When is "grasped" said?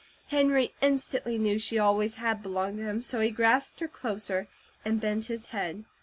3.29-3.81